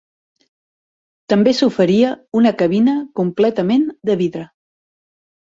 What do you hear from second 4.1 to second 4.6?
de vidre.